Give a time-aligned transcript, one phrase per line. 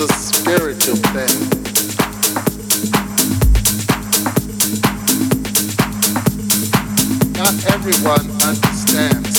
[0.00, 1.36] a spiritual thing.
[7.36, 9.29] Not everyone understands.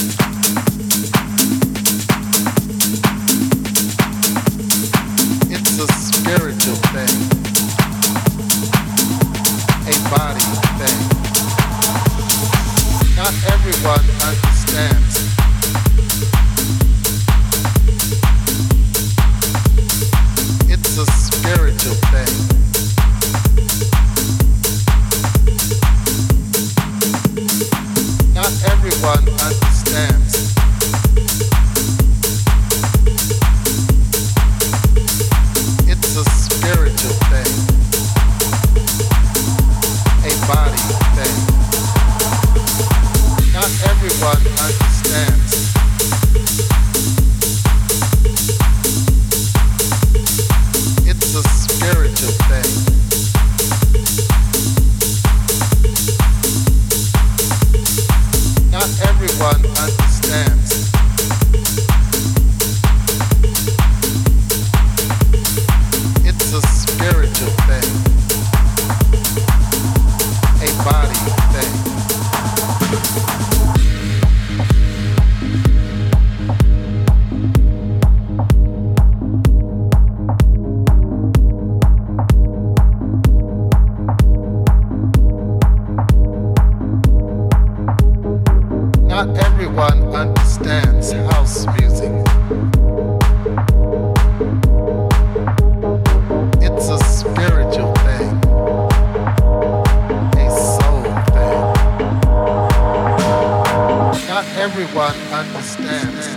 [104.62, 106.28] everyone understands.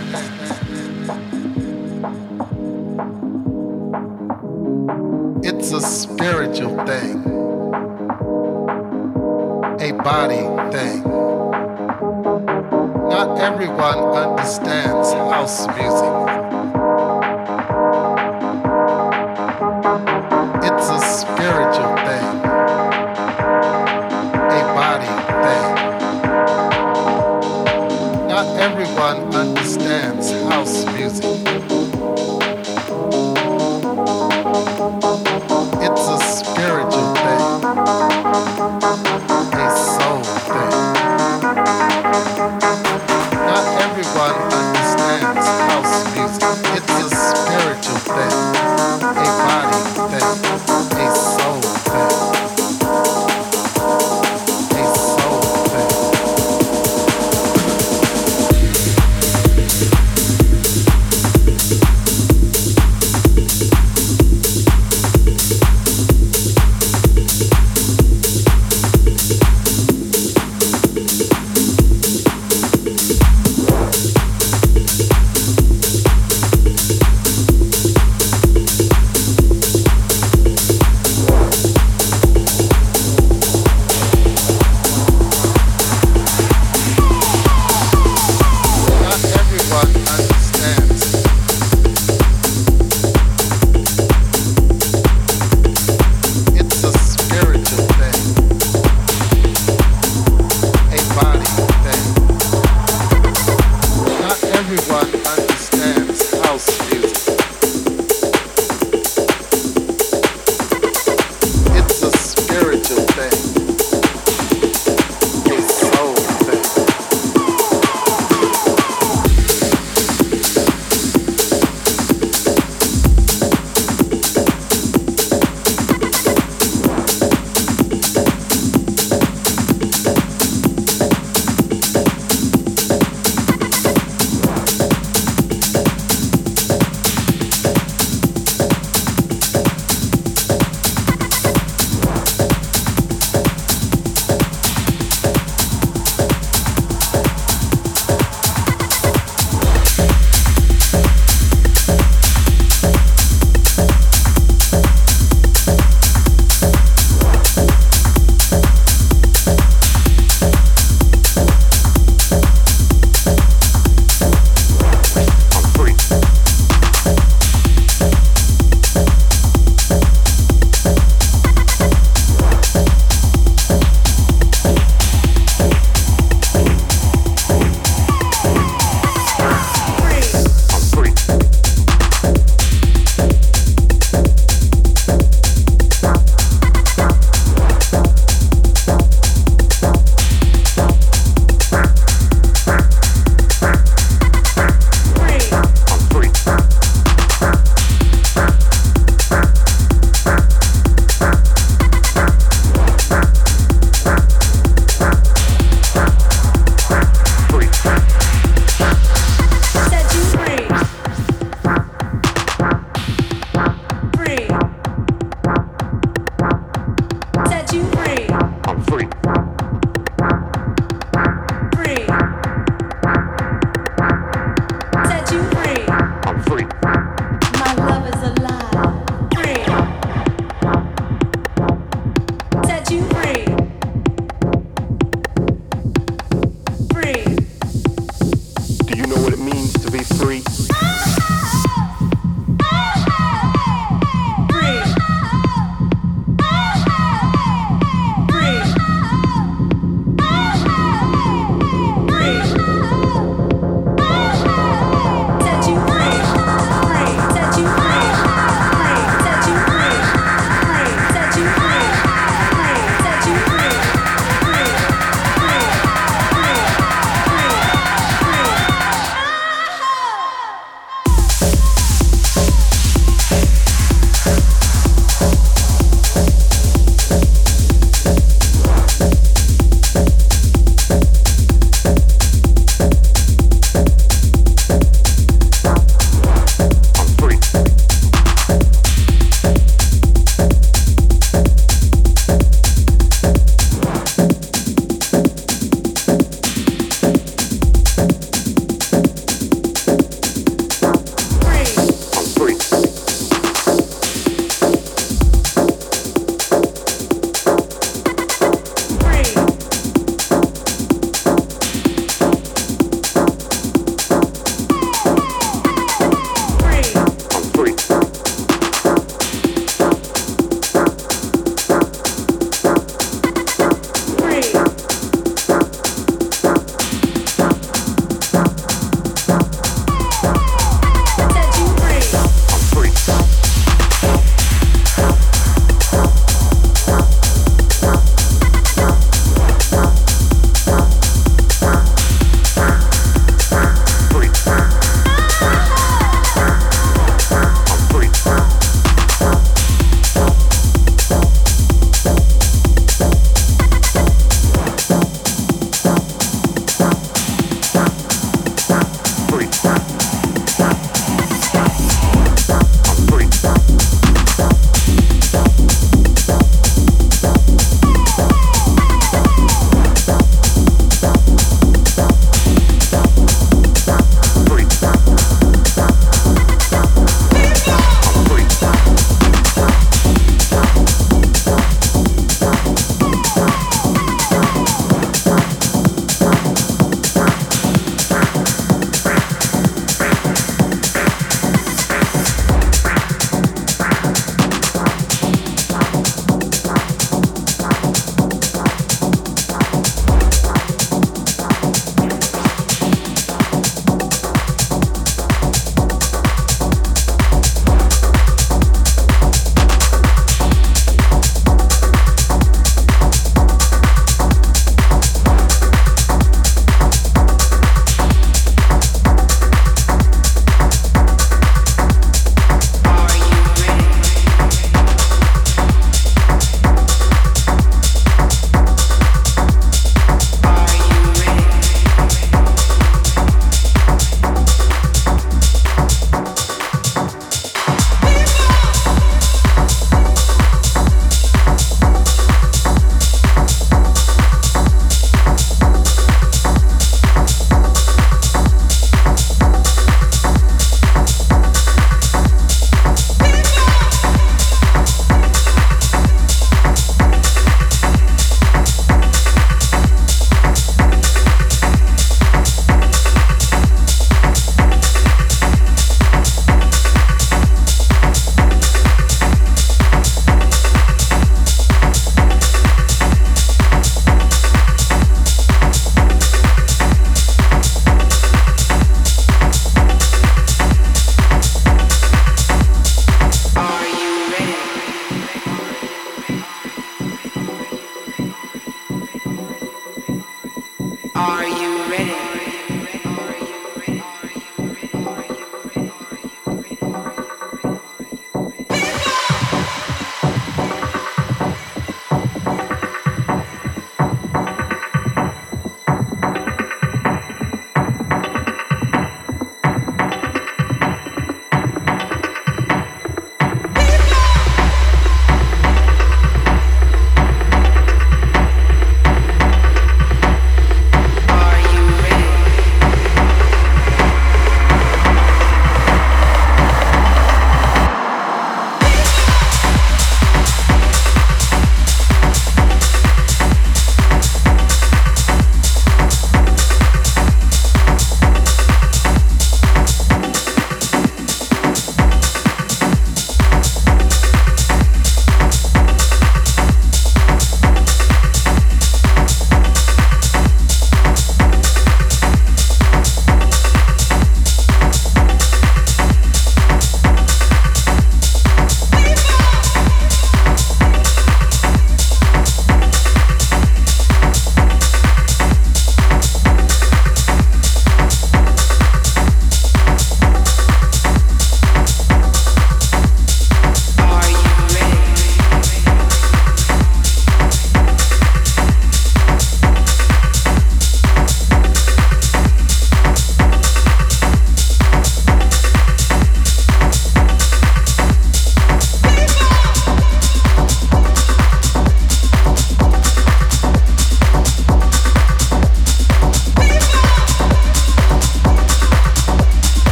[5.45, 7.21] It's a spiritual thing,
[9.79, 10.41] a body
[10.75, 11.03] thing.
[13.13, 16.44] Not everyone understands house music.